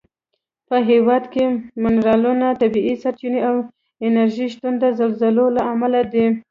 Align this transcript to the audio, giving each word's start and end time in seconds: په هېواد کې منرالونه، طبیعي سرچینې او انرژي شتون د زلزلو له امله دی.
په 0.67 0.75
هېواد 0.89 1.23
کې 1.33 1.43
منرالونه، 1.83 2.47
طبیعي 2.61 2.95
سرچینې 3.03 3.39
او 3.49 3.55
انرژي 4.07 4.47
شتون 4.53 4.73
د 4.79 4.85
زلزلو 4.99 5.45
له 5.55 5.61
امله 5.73 6.01
دی. 6.11 6.25